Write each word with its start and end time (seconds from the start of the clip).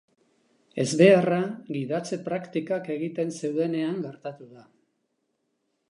Ezbeharra 0.83 1.37
gidatze 1.77 2.19
praktikak 2.29 2.91
egiten 2.97 3.37
zeudenean 3.43 4.03
gertatu 4.09 4.53
da. 4.59 4.69